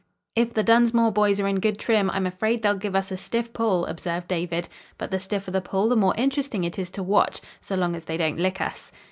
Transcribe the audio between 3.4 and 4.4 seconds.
pull," observed